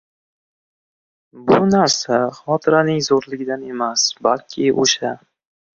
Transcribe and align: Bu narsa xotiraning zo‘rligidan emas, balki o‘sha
Bu 1.51 1.59
narsa 1.73 2.19
xotiraning 2.39 3.05
zo‘rligidan 3.11 3.69
emas, 3.75 4.11
balki 4.29 4.71
o‘sha 4.85 5.19